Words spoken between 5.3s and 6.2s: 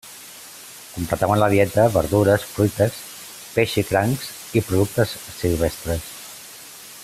silvestres.